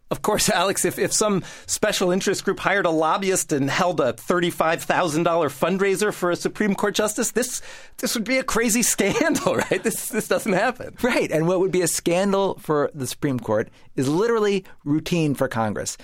of 0.09 0.21
course, 0.21 0.49
Alex, 0.61 0.85
if, 0.85 0.97
if 0.97 1.11
some 1.11 1.43
special 1.65 2.11
interest 2.11 2.45
group 2.45 2.59
hired 2.59 2.85
a 2.85 2.89
lobbyist 2.89 3.51
and 3.51 3.69
held 3.69 3.99
a 3.99 4.13
$35,000 4.13 4.85
fundraiser 5.25 6.13
for 6.13 6.31
a 6.31 6.37
Supreme 6.37 6.75
Court 6.75 6.95
justice, 6.95 7.31
this, 7.31 7.61
this 7.97 8.15
would 8.15 8.23
be 8.23 8.37
a 8.37 8.43
crazy 8.43 8.83
scandal, 8.83 9.57
right? 9.57 9.83
This, 9.83 10.07
this 10.07 10.29
doesn't 10.29 10.53
happen. 10.53 10.95
Right. 11.01 11.29
And 11.29 11.45
what 11.45 11.59
would 11.59 11.73
be 11.73 11.81
a 11.81 11.87
scandal 11.87 12.57
for 12.59 12.89
the 12.93 13.05
Supreme 13.05 13.41
Court 13.41 13.67
is 13.97 14.07
literally 14.07 14.63
routine 14.85 15.35
for 15.35 15.49
Congress. 15.49 15.97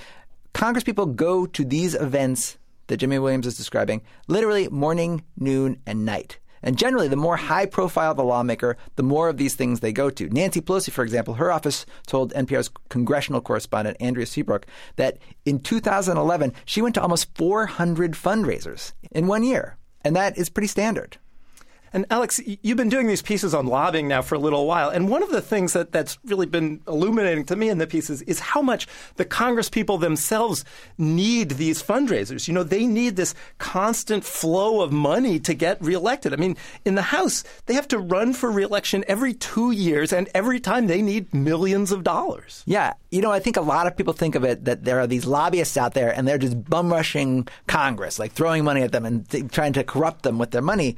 Congresspeople 0.56 1.18
go 1.18 1.46
to 1.46 1.66
these 1.66 1.96
events 1.96 2.58
that 2.88 2.96
Jimmy 2.96 3.20
Williams 3.20 3.46
is 3.46 3.58
describing 3.58 4.02
literally 4.30 4.70
morning, 4.70 5.22
noon, 5.38 5.82
and 5.86 6.06
night. 6.06 6.40
And 6.64 6.78
generally, 6.78 7.10
the 7.10 7.18
more 7.18 7.36
high 7.36 7.66
profile 7.66 8.16
the 8.16 8.24
lawmaker, 8.24 8.78
the 8.96 9.04
more 9.04 9.28
of 9.28 9.36
these 9.36 9.54
things 9.56 9.82
they 9.82 9.92
go 9.92 10.10
to. 10.10 10.30
Nancy 10.30 10.62
Pelosi, 10.62 10.92
for 10.92 11.04
example, 11.04 11.34
her 11.34 11.52
office 11.52 11.86
told 12.08 12.34
NPR's 12.34 12.70
congressional 12.88 13.42
correspondent, 13.42 13.98
Andrea 14.00 14.26
Seabrook, 14.26 14.66
that 14.96 15.18
in 15.46 15.60
2011, 15.60 16.54
she 16.64 16.82
went 16.82 16.96
to 16.96 17.02
almost 17.02 17.36
400 17.36 18.14
fundraisers 18.14 18.94
in 19.12 19.28
one 19.28 19.44
year. 19.44 19.76
And 20.06 20.16
that 20.16 20.38
is 20.38 20.50
pretty 20.50 20.68
standard. 20.68 21.18
And 21.96 22.06
Alex, 22.10 22.42
you've 22.62 22.76
been 22.76 22.90
doing 22.90 23.08
these 23.08 23.22
pieces 23.22 23.54
on 23.54 23.68
lobbying 23.68 24.10
now 24.10 24.22
for 24.22 24.36
a 24.36 24.40
little 24.40 24.68
while, 24.68 24.90
and 24.90 25.08
one 25.08 25.24
of 25.24 25.32
the 25.32 25.40
things 25.40 25.72
that, 25.72 25.94
that's 25.94 26.20
really 26.26 26.46
been 26.46 26.82
illuminating 26.90 27.46
to 27.46 27.56
me 27.56 27.70
in 27.70 27.78
the 27.78 27.88
pieces 27.88 28.22
is 28.24 28.42
how 28.42 28.62
much 28.62 28.86
the 29.16 29.24
Congress 29.24 29.70
people 29.70 29.98
themselves 29.98 30.66
need 30.98 31.52
these 31.52 31.82
fundraisers. 31.82 32.50
You 32.50 32.54
know, 32.54 32.64
they 32.64 32.86
need 32.86 33.16
this 33.16 33.34
constant 33.60 34.26
flow 34.26 34.82
of 34.82 34.92
money 34.92 35.40
to 35.40 35.54
get 35.54 35.82
reelected. 35.82 36.34
I 36.34 36.36
mean, 36.36 36.58
in 36.84 36.96
the 36.96 37.02
House, 37.02 37.46
they 37.66 37.76
have 37.76 37.88
to 37.88 37.98
run 37.98 38.34
for 38.34 38.52
reelection 38.52 39.06
every 39.08 39.34
two 39.34 39.72
years, 39.72 40.12
and 40.12 40.28
every 40.36 40.60
time 40.60 40.88
they 40.88 41.02
need 41.02 41.34
millions 41.34 41.94
of 41.94 42.04
dollars. 42.04 42.62
Yeah, 42.66 42.96
you 43.10 43.22
know, 43.22 43.32
I 43.32 43.40
think 43.40 43.56
a 43.56 43.62
lot 43.62 43.88
of 43.88 43.96
people 43.96 44.12
think 44.12 44.36
of 44.36 44.44
it 44.44 44.66
that 44.66 44.84
there 44.84 45.00
are 45.00 45.08
these 45.08 45.26
lobbyists 45.26 45.78
out 45.78 45.94
there, 45.94 46.12
and 46.12 46.28
they're 46.28 46.38
just 46.38 46.62
bum 46.70 46.92
rushing 46.92 47.48
Congress, 47.68 48.20
like 48.20 48.34
throwing 48.34 48.66
money 48.66 48.82
at 48.82 48.92
them 48.92 49.06
and 49.06 49.30
th- 49.30 49.50
trying 49.50 49.72
to 49.72 49.84
corrupt 49.86 50.24
them 50.24 50.38
with 50.38 50.52
their 50.52 50.62
money. 50.62 50.98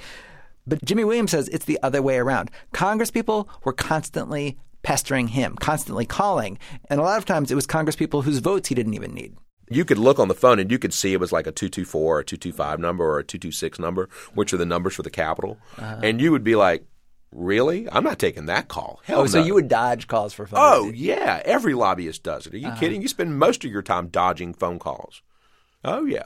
But 0.67 0.83
Jimmy 0.83 1.03
Williams 1.03 1.31
says 1.31 1.47
it's 1.49 1.65
the 1.65 1.79
other 1.81 2.01
way 2.01 2.17
around. 2.17 2.51
Congress 2.73 3.09
people 3.09 3.49
were 3.63 3.73
constantly 3.73 4.57
pestering 4.83 5.29
him, 5.29 5.55
constantly 5.55 6.05
calling. 6.05 6.59
And 6.89 6.99
a 6.99 7.03
lot 7.03 7.17
of 7.17 7.25
times 7.25 7.51
it 7.51 7.55
was 7.55 7.65
Congress 7.65 7.95
people 7.95 8.21
whose 8.21 8.39
votes 8.39 8.69
he 8.69 8.75
didn't 8.75 8.93
even 8.93 9.13
need. 9.13 9.35
You 9.69 9.83
could 9.83 9.97
look 9.97 10.19
on 10.19 10.29
the 10.29 10.33
phone 10.33 10.59
and 10.59 10.71
you 10.71 10.79
could 10.79 10.93
see 10.93 11.13
it 11.13 11.19
was 11.19 11.31
like 11.31 11.47
a 11.47 11.51
224 11.51 12.01
or 12.01 12.19
a 12.19 12.23
225 12.23 12.79
number 12.79 13.03
or 13.03 13.19
a 13.19 13.23
226 13.23 13.79
number, 13.79 14.07
which 14.33 14.53
are 14.53 14.57
the 14.57 14.65
numbers 14.65 14.95
for 14.95 15.03
the 15.03 15.09
Capitol. 15.09 15.57
Uh-huh. 15.77 15.99
And 16.03 16.21
you 16.21 16.31
would 16.31 16.43
be 16.43 16.55
like, 16.55 16.85
Really? 17.31 17.89
I'm 17.91 18.03
not 18.03 18.19
taking 18.19 18.45
that 18.45 18.67
call. 18.67 19.01
Hell 19.03 19.21
oh, 19.21 19.25
so 19.25 19.43
you 19.43 19.53
would 19.53 19.67
dodge 19.67 20.07
calls 20.07 20.33
for 20.33 20.47
phone? 20.47 20.59
Oh, 20.61 20.91
yeah. 20.93 21.41
Every 21.43 21.73
lobbyist 21.73 22.23
does 22.23 22.47
it. 22.47 22.53
Are 22.53 22.57
you 22.57 22.69
uh-huh. 22.69 22.79
kidding? 22.79 23.01
You 23.01 23.07
spend 23.07 23.37
most 23.37 23.65
of 23.65 23.71
your 23.71 23.81
time 23.81 24.07
dodging 24.07 24.53
phone 24.53 24.79
calls. 24.79 25.21
Oh, 25.83 26.05
yeah. 26.05 26.23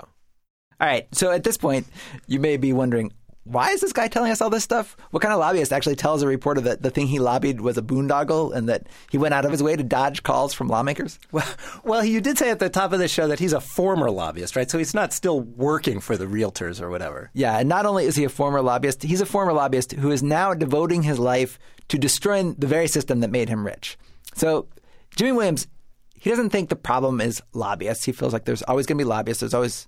All 0.79 0.87
right. 0.87 1.07
So 1.13 1.31
at 1.31 1.43
this 1.43 1.57
point, 1.57 1.87
you 2.27 2.39
may 2.39 2.57
be 2.57 2.71
wondering 2.71 3.11
why 3.43 3.71
is 3.71 3.81
this 3.81 3.93
guy 3.93 4.07
telling 4.07 4.31
us 4.31 4.39
all 4.39 4.51
this 4.51 4.63
stuff? 4.63 4.95
What 5.09 5.23
kind 5.23 5.33
of 5.33 5.39
lobbyist 5.39 5.73
actually 5.73 5.95
tells 5.95 6.21
a 6.21 6.27
reporter 6.27 6.61
that 6.61 6.83
the 6.83 6.91
thing 6.91 7.07
he 7.07 7.17
lobbied 7.19 7.61
was 7.61 7.77
a 7.77 7.81
boondoggle 7.81 8.53
and 8.53 8.69
that 8.69 8.85
he 9.09 9.17
went 9.17 9.33
out 9.33 9.45
of 9.45 9.51
his 9.51 9.63
way 9.63 9.75
to 9.75 9.83
dodge 9.83 10.21
calls 10.21 10.53
from 10.53 10.67
lawmakers? 10.67 11.19
Well, 11.31 11.47
well, 11.83 12.05
you 12.05 12.21
did 12.21 12.37
say 12.37 12.51
at 12.51 12.59
the 12.59 12.69
top 12.69 12.93
of 12.93 12.99
the 12.99 13.07
show 13.07 13.27
that 13.27 13.39
he's 13.39 13.53
a 13.53 13.61
former 13.61 14.11
lobbyist, 14.11 14.55
right? 14.55 14.69
So 14.69 14.77
he's 14.77 14.93
not 14.93 15.11
still 15.11 15.41
working 15.41 15.99
for 15.99 16.17
the 16.17 16.25
realtors 16.25 16.79
or 16.79 16.89
whatever. 16.89 17.31
Yeah, 17.33 17.57
and 17.57 17.67
not 17.67 17.85
only 17.85 18.05
is 18.05 18.15
he 18.15 18.23
a 18.23 18.29
former 18.29 18.61
lobbyist, 18.61 19.03
he's 19.03 19.21
a 19.21 19.25
former 19.25 19.53
lobbyist 19.53 19.93
who 19.93 20.11
is 20.11 20.21
now 20.21 20.53
devoting 20.53 21.03
his 21.03 21.17
life 21.17 21.57
to 21.87 21.97
destroying 21.97 22.53
the 22.55 22.67
very 22.67 22.87
system 22.87 23.21
that 23.21 23.31
made 23.31 23.49
him 23.49 23.65
rich. 23.65 23.97
So 24.35 24.67
Jimmy 25.15 25.31
Williams, 25.31 25.67
he 26.13 26.29
doesn't 26.29 26.51
think 26.51 26.69
the 26.69 26.75
problem 26.75 27.19
is 27.19 27.41
lobbyists. 27.53 28.05
He 28.05 28.11
feels 28.11 28.33
like 28.33 28.45
there's 28.45 28.61
always 28.63 28.85
going 28.85 28.99
to 28.99 29.03
be 29.03 29.09
lobbyists. 29.09 29.41
There's 29.41 29.55
always 29.55 29.87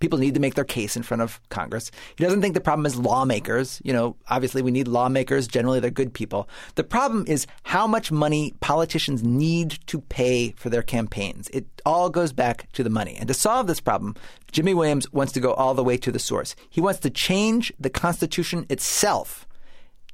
people 0.00 0.18
need 0.18 0.34
to 0.34 0.40
make 0.40 0.54
their 0.54 0.64
case 0.64 0.96
in 0.96 1.02
front 1.02 1.22
of 1.22 1.40
Congress. 1.50 1.90
He 2.16 2.24
doesn't 2.24 2.42
think 2.42 2.54
the 2.54 2.60
problem 2.60 2.86
is 2.86 2.96
lawmakers. 2.96 3.80
You 3.84 3.92
know, 3.92 4.16
obviously 4.28 4.62
we 4.62 4.70
need 4.70 4.88
lawmakers. 4.88 5.46
Generally, 5.46 5.80
they're 5.80 5.90
good 5.90 6.12
people. 6.12 6.48
The 6.74 6.84
problem 6.84 7.24
is 7.28 7.46
how 7.62 7.86
much 7.86 8.10
money 8.10 8.54
politicians 8.60 9.22
need 9.22 9.78
to 9.86 10.00
pay 10.00 10.52
for 10.56 10.70
their 10.70 10.82
campaigns. 10.82 11.48
It 11.48 11.66
all 11.86 12.10
goes 12.10 12.32
back 12.32 12.70
to 12.72 12.82
the 12.82 12.90
money. 12.90 13.16
And 13.18 13.28
to 13.28 13.34
solve 13.34 13.66
this 13.66 13.80
problem, 13.80 14.16
Jimmy 14.50 14.74
Williams 14.74 15.10
wants 15.12 15.32
to 15.34 15.40
go 15.40 15.52
all 15.54 15.74
the 15.74 15.84
way 15.84 15.96
to 15.98 16.10
the 16.10 16.18
source. 16.18 16.56
He 16.70 16.80
wants 16.80 17.00
to 17.00 17.10
change 17.10 17.72
the 17.78 17.90
Constitution 17.90 18.66
itself 18.68 19.46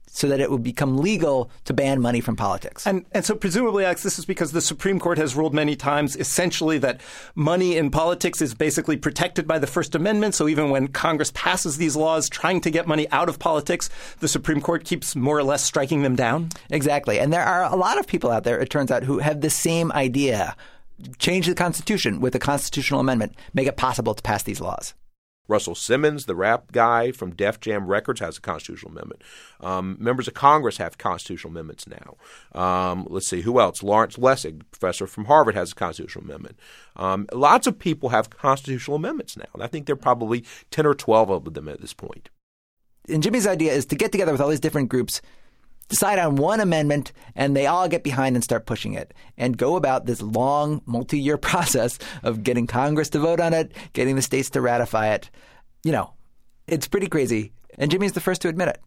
so 0.06 0.28
that 0.28 0.40
it 0.40 0.50
would 0.50 0.62
become 0.62 0.98
legal 0.98 1.50
to 1.64 1.74
ban 1.74 2.00
money 2.00 2.20
from 2.20 2.36
politics. 2.36 2.86
And, 2.86 3.04
and 3.12 3.24
so 3.24 3.34
presumably, 3.34 3.84
Alex, 3.84 4.02
this 4.02 4.18
is 4.18 4.24
because 4.24 4.52
the 4.52 4.60
Supreme 4.60 4.98
Court 4.98 5.18
has 5.18 5.36
ruled 5.36 5.52
many 5.52 5.76
times 5.76 6.16
essentially 6.16 6.78
that 6.78 7.00
money 7.34 7.76
in 7.76 7.90
politics 7.90 8.40
is 8.40 8.54
basically 8.54 8.96
protected 8.96 9.46
by 9.46 9.58
the 9.58 9.66
First 9.66 9.94
Amendment. 9.94 10.34
So 10.34 10.48
even 10.48 10.70
when 10.70 10.88
Congress 10.88 11.32
passes 11.34 11.76
these 11.76 11.96
laws 11.96 12.28
trying 12.28 12.60
to 12.62 12.70
get 12.70 12.86
money 12.86 13.08
out 13.10 13.28
of 13.28 13.38
politics, 13.38 13.90
the 14.20 14.28
Supreme 14.28 14.60
Court 14.60 14.84
keeps 14.84 15.14
more 15.14 15.36
or 15.36 15.44
less 15.44 15.62
striking 15.62 16.02
them 16.02 16.16
down. 16.16 16.48
Exactly. 16.70 17.18
And 17.18 17.32
there 17.32 17.44
are 17.44 17.64
a 17.64 17.76
lot 17.76 17.98
of 17.98 18.06
people 18.06 18.30
out 18.30 18.44
there, 18.44 18.58
it 18.60 18.70
turns 18.70 18.90
out, 18.90 19.02
who 19.02 19.18
have 19.18 19.40
the 19.40 19.50
same 19.50 19.92
idea. 19.92 20.56
Change 21.18 21.46
the 21.46 21.54
Constitution 21.54 22.20
with 22.20 22.34
a 22.34 22.38
constitutional 22.38 23.00
amendment, 23.00 23.34
make 23.52 23.68
it 23.68 23.76
possible 23.76 24.14
to 24.14 24.22
pass 24.22 24.44
these 24.44 24.62
laws. 24.62 24.94
Russell 25.48 25.74
Simmons, 25.74 26.26
the 26.26 26.34
rap 26.34 26.72
guy 26.72 27.12
from 27.12 27.34
Def 27.34 27.60
Jam 27.60 27.86
Records, 27.86 28.20
has 28.20 28.38
a 28.38 28.40
constitutional 28.40 28.92
amendment. 28.92 29.22
Um, 29.60 29.96
members 29.98 30.28
of 30.28 30.34
Congress 30.34 30.78
have 30.78 30.98
constitutional 30.98 31.52
amendments 31.52 31.86
now. 31.86 32.16
Um, 32.60 33.06
let's 33.08 33.26
see, 33.26 33.42
who 33.42 33.60
else? 33.60 33.82
Lawrence 33.82 34.16
Lessig, 34.16 34.62
professor 34.70 35.06
from 35.06 35.26
Harvard, 35.26 35.54
has 35.54 35.72
a 35.72 35.74
constitutional 35.74 36.24
amendment. 36.24 36.58
Um, 36.96 37.26
lots 37.32 37.66
of 37.66 37.78
people 37.78 38.10
have 38.10 38.30
constitutional 38.30 38.96
amendments 38.96 39.36
now. 39.36 39.48
And 39.54 39.62
I 39.62 39.66
think 39.66 39.86
there 39.86 39.94
are 39.94 39.96
probably 39.96 40.44
10 40.70 40.86
or 40.86 40.94
12 40.94 41.30
of 41.30 41.54
them 41.54 41.68
at 41.68 41.80
this 41.80 41.94
point. 41.94 42.30
And 43.08 43.22
Jimmy's 43.22 43.46
idea 43.46 43.72
is 43.72 43.86
to 43.86 43.96
get 43.96 44.10
together 44.10 44.32
with 44.32 44.40
all 44.40 44.48
these 44.48 44.60
different 44.60 44.88
groups 44.88 45.22
decide 45.88 46.18
on 46.18 46.36
one 46.36 46.60
amendment 46.60 47.12
and 47.34 47.56
they 47.56 47.66
all 47.66 47.88
get 47.88 48.02
behind 48.02 48.34
and 48.34 48.44
start 48.44 48.66
pushing 48.66 48.94
it 48.94 49.14
and 49.36 49.56
go 49.56 49.76
about 49.76 50.06
this 50.06 50.22
long 50.22 50.82
multi-year 50.86 51.38
process 51.38 51.98
of 52.22 52.42
getting 52.42 52.66
Congress 52.66 53.10
to 53.10 53.18
vote 53.18 53.40
on 53.40 53.54
it, 53.54 53.72
getting 53.92 54.16
the 54.16 54.22
states 54.22 54.50
to 54.50 54.60
ratify 54.60 55.08
it. 55.08 55.30
You 55.84 55.92
know, 55.92 56.12
it's 56.66 56.88
pretty 56.88 57.06
crazy. 57.06 57.52
And 57.78 57.90
Jimmy's 57.90 58.12
the 58.12 58.20
first 58.20 58.42
to 58.42 58.48
admit 58.48 58.68
it. 58.68 58.80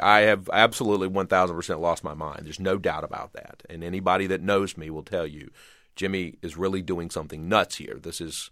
I 0.00 0.20
have 0.20 0.50
absolutely 0.52 1.08
1000% 1.08 1.80
lost 1.80 2.04
my 2.04 2.14
mind. 2.14 2.42
There's 2.44 2.60
no 2.60 2.78
doubt 2.78 3.04
about 3.04 3.32
that. 3.32 3.62
And 3.68 3.82
anybody 3.82 4.26
that 4.28 4.42
knows 4.42 4.76
me 4.76 4.90
will 4.90 5.02
tell 5.02 5.26
you 5.26 5.50
Jimmy 5.94 6.36
is 6.42 6.56
really 6.56 6.82
doing 6.82 7.10
something 7.10 7.48
nuts 7.48 7.76
here. 7.76 7.98
This 8.00 8.20
is 8.20 8.50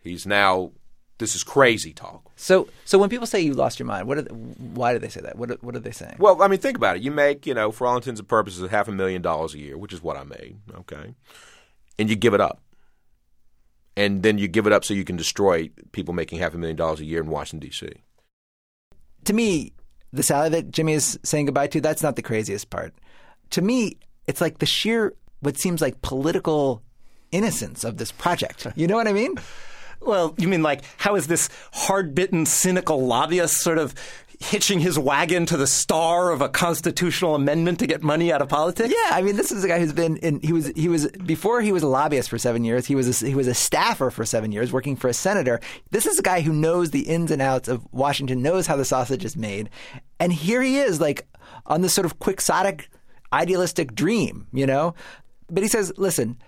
he's 0.00 0.26
now 0.26 0.72
this 1.22 1.36
is 1.36 1.44
crazy 1.44 1.92
talk. 1.92 2.30
So, 2.36 2.68
so 2.84 2.98
when 2.98 3.08
people 3.08 3.26
say 3.26 3.40
you 3.40 3.54
lost 3.54 3.78
your 3.78 3.86
mind, 3.86 4.08
what? 4.08 4.18
Are, 4.18 4.22
why 4.24 4.92
do 4.92 4.98
they 4.98 5.08
say 5.08 5.20
that? 5.20 5.36
What? 5.36 5.62
What 5.62 5.76
are 5.76 5.80
they 5.80 5.92
saying? 5.92 6.16
Well, 6.18 6.42
I 6.42 6.48
mean, 6.48 6.58
think 6.58 6.76
about 6.76 6.96
it. 6.96 7.02
You 7.02 7.10
make, 7.10 7.46
you 7.46 7.54
know, 7.54 7.70
for 7.70 7.86
all 7.86 7.96
intents 7.96 8.20
and 8.20 8.28
purposes, 8.28 8.68
half 8.70 8.88
a 8.88 8.92
million 8.92 9.22
dollars 9.22 9.54
a 9.54 9.58
year, 9.58 9.78
which 9.78 9.92
is 9.92 10.02
what 10.02 10.16
I 10.16 10.24
made. 10.24 10.58
Okay, 10.74 11.14
and 11.98 12.10
you 12.10 12.16
give 12.16 12.34
it 12.34 12.40
up, 12.40 12.60
and 13.96 14.22
then 14.22 14.38
you 14.38 14.48
give 14.48 14.66
it 14.66 14.72
up 14.72 14.84
so 14.84 14.92
you 14.94 15.04
can 15.04 15.16
destroy 15.16 15.70
people 15.92 16.12
making 16.12 16.40
half 16.40 16.54
a 16.54 16.58
million 16.58 16.76
dollars 16.76 17.00
a 17.00 17.04
year 17.04 17.20
in 17.20 17.28
Washington 17.28 17.68
D.C. 17.68 17.88
To 19.24 19.32
me, 19.32 19.72
the 20.12 20.22
salary 20.22 20.50
that 20.50 20.70
Jimmy 20.70 20.94
is 20.94 21.18
saying 21.22 21.46
goodbye 21.46 21.68
to, 21.68 21.80
that's 21.80 22.02
not 22.02 22.16
the 22.16 22.22
craziest 22.22 22.68
part. 22.68 22.92
To 23.50 23.62
me, 23.62 23.98
it's 24.26 24.40
like 24.40 24.58
the 24.58 24.66
sheer 24.66 25.14
what 25.40 25.58
seems 25.58 25.80
like 25.80 26.02
political 26.02 26.82
innocence 27.32 27.84
of 27.84 27.96
this 27.96 28.12
project. 28.12 28.66
You 28.76 28.86
know 28.86 28.96
what 28.96 29.08
I 29.08 29.12
mean? 29.12 29.34
Well, 30.04 30.34
you 30.38 30.48
mean 30.48 30.62
like 30.62 30.82
how 30.98 31.14
is 31.16 31.26
this 31.26 31.48
hard-bitten, 31.72 32.46
cynical 32.46 33.06
lobbyist 33.06 33.58
sort 33.58 33.78
of 33.78 33.94
hitching 34.40 34.80
his 34.80 34.98
wagon 34.98 35.46
to 35.46 35.56
the 35.56 35.66
star 35.66 36.30
of 36.32 36.40
a 36.40 36.48
constitutional 36.48 37.36
amendment 37.36 37.78
to 37.78 37.86
get 37.86 38.02
money 38.02 38.32
out 38.32 38.42
of 38.42 38.48
politics? 38.48 38.92
Yeah, 38.92 39.16
I 39.16 39.22
mean, 39.22 39.36
this 39.36 39.52
is 39.52 39.62
a 39.64 39.68
guy 39.68 39.78
who's 39.78 39.92
been 39.92 40.16
in. 40.18 40.40
He 40.40 40.52
was 40.52 40.72
he 40.74 40.88
was 40.88 41.08
before 41.24 41.60
he 41.60 41.72
was 41.72 41.82
a 41.82 41.88
lobbyist 41.88 42.28
for 42.28 42.38
seven 42.38 42.64
years. 42.64 42.86
He 42.86 42.94
was 42.94 43.22
a, 43.22 43.26
he 43.26 43.34
was 43.34 43.46
a 43.46 43.54
staffer 43.54 44.10
for 44.10 44.24
seven 44.24 44.52
years, 44.52 44.72
working 44.72 44.96
for 44.96 45.08
a 45.08 45.14
senator. 45.14 45.60
This 45.90 46.06
is 46.06 46.18
a 46.18 46.22
guy 46.22 46.40
who 46.40 46.52
knows 46.52 46.90
the 46.90 47.02
ins 47.02 47.30
and 47.30 47.40
outs 47.40 47.68
of 47.68 47.86
Washington, 47.92 48.42
knows 48.42 48.66
how 48.66 48.76
the 48.76 48.84
sausage 48.84 49.24
is 49.24 49.36
made, 49.36 49.70
and 50.18 50.32
here 50.32 50.62
he 50.62 50.78
is, 50.78 51.00
like 51.00 51.26
on 51.66 51.80
this 51.80 51.94
sort 51.94 52.06
of 52.06 52.18
quixotic, 52.18 52.88
idealistic 53.32 53.94
dream, 53.94 54.46
you 54.52 54.66
know. 54.66 54.94
But 55.48 55.62
he 55.62 55.68
says, 55.68 55.92
listen 55.96 56.38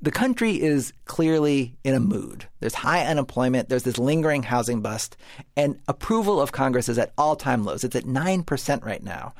the 0.00 0.10
country 0.10 0.60
is 0.60 0.92
clearly 1.06 1.76
in 1.82 1.94
a 1.94 2.00
mood. 2.00 2.46
There's 2.60 2.74
high 2.74 3.04
unemployment, 3.04 3.68
there's 3.68 3.82
this 3.82 3.98
lingering 3.98 4.44
housing 4.44 4.80
bust, 4.80 5.16
and 5.56 5.80
approval 5.88 6.40
of 6.40 6.52
Congress 6.52 6.88
is 6.88 6.98
at 6.98 7.12
all 7.18 7.34
time 7.34 7.64
lows. 7.64 7.84
It's 7.84 7.96
at 7.96 8.04
9% 8.04 8.84
right 8.84 9.02
now. 9.02 9.34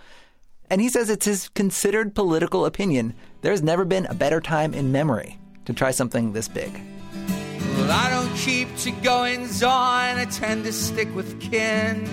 And 0.70 0.80
he 0.80 0.88
says 0.88 1.08
it's 1.08 1.26
his 1.26 1.48
considered 1.50 2.14
political 2.14 2.66
opinion. 2.66 3.14
There's 3.40 3.62
never 3.62 3.84
been 3.84 4.06
a 4.06 4.14
better 4.14 4.40
time 4.40 4.74
in 4.74 4.92
memory 4.92 5.38
to 5.64 5.72
try 5.72 5.92
something 5.92 6.32
this 6.32 6.48
big. 6.48 6.80
Well, 7.76 7.90
I 7.90 8.10
don't 8.10 8.36
keep 8.36 8.74
to 8.78 8.90
goings 8.90 9.62
on, 9.62 10.18
I 10.18 10.26
tend 10.26 10.64
to 10.64 10.72
stick 10.72 11.14
with 11.14 11.40
kin. 11.40 12.04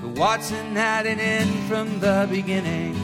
But 0.00 0.18
Watson 0.18 0.76
had 0.76 1.06
an 1.06 1.18
end 1.18 1.52
from 1.68 2.00
the 2.00 2.26
beginning. 2.30 2.94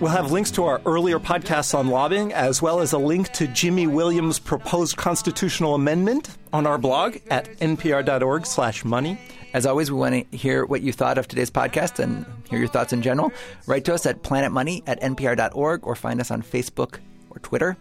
We'll 0.00 0.12
have 0.12 0.30
links 0.30 0.52
to 0.52 0.64
our 0.64 0.80
earlier 0.86 1.18
podcasts 1.18 1.76
on 1.76 1.88
lobbying, 1.88 2.32
as 2.32 2.62
well 2.62 2.78
as 2.78 2.92
a 2.92 2.98
link 2.98 3.32
to 3.32 3.48
Jimmy 3.48 3.88
Williams' 3.88 4.38
proposed 4.38 4.96
constitutional 4.96 5.74
amendment 5.74 6.36
on 6.52 6.68
our 6.68 6.78
blog 6.78 7.16
at 7.30 7.46
npr.org 7.58 8.46
slash 8.46 8.84
money. 8.84 9.20
As 9.54 9.66
always, 9.66 9.90
we 9.90 9.98
want 9.98 10.30
to 10.30 10.36
hear 10.36 10.64
what 10.64 10.82
you 10.82 10.92
thought 10.92 11.18
of 11.18 11.26
today's 11.26 11.50
podcast 11.50 11.98
and 11.98 12.24
hear 12.48 12.60
your 12.60 12.68
thoughts 12.68 12.92
in 12.92 13.02
general. 13.02 13.32
Write 13.66 13.84
to 13.86 13.94
us 13.94 14.06
at 14.06 14.22
planetmoney 14.22 14.84
at 14.86 15.00
npr.org 15.00 15.84
or 15.84 15.96
find 15.96 16.20
us 16.20 16.30
on 16.30 16.42
Facebook 16.42 17.00
or 17.30 17.40
Twitter. 17.40 17.76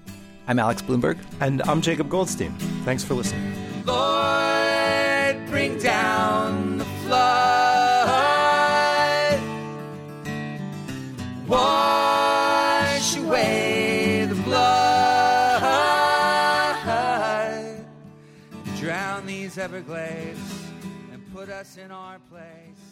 I'm 0.47 0.57
Alex 0.57 0.81
Blumberg. 0.81 1.19
And 1.39 1.61
I'm 1.63 1.81
Jacob 1.81 2.09
Goldstein. 2.09 2.51
Thanks 2.83 3.03
for 3.03 3.13
listening. 3.13 3.53
Lord, 3.85 5.45
bring 5.51 5.77
down 5.77 6.79
the 6.79 6.85
flood. 6.85 8.07
Wash 11.47 11.86
Everglades 19.77 20.71
and 21.13 21.21
put 21.35 21.49
us 21.49 21.77
in 21.77 21.91
our 21.91 22.17
place. 22.31 22.86